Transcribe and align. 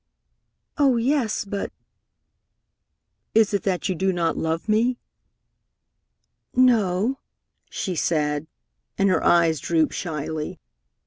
"Oh, 0.79 0.97
yes, 0.97 1.45
but" 1.45 1.71
"Is 3.35 3.53
it 3.53 3.61
that 3.61 3.87
you 3.87 3.93
do 3.93 4.11
not 4.11 4.35
love 4.35 4.67
me?" 4.67 4.97
"No," 6.55 7.19
she 7.69 7.93
said, 7.95 8.47
and 8.97 9.09
her 9.09 9.23
eyes 9.23 9.59
drooped 9.59 9.93
shyly. 9.93 10.59